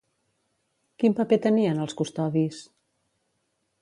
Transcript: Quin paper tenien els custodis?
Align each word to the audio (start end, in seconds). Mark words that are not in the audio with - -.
Quin 1.03 1.15
paper 1.19 1.39
tenien 1.45 1.83
els 1.85 1.95
custodis? 2.03 2.63